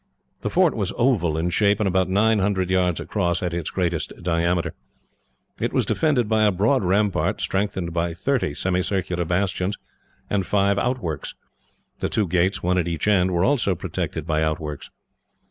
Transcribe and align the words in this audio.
The 0.41 0.49
fort 0.49 0.75
was 0.75 0.91
oval 0.97 1.37
in 1.37 1.51
shape, 1.51 1.79
and 1.79 1.87
about 1.87 2.09
nine 2.09 2.39
hundred 2.39 2.71
yards 2.71 2.99
across, 2.99 3.43
at 3.43 3.53
its 3.53 3.69
greatest 3.69 4.11
diameter. 4.23 4.73
It 5.59 5.73
was 5.73 5.85
defended 5.85 6.27
by 6.27 6.41
a 6.45 6.51
broad 6.51 6.83
rampart, 6.83 7.39
strengthened 7.39 7.93
by 7.93 8.15
thirty 8.15 8.55
semicircular 8.55 9.25
bastions 9.25 9.75
and 10.27 10.43
five 10.43 10.79
outworks. 10.79 11.35
The 11.99 12.09
two 12.09 12.27
gates, 12.27 12.63
one 12.63 12.79
at 12.79 12.87
each 12.87 13.07
end, 13.07 13.29
were 13.29 13.45
also 13.45 13.75
protected 13.75 14.25
by 14.25 14.41
outworks. 14.41 14.89